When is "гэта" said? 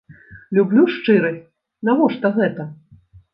2.39-2.67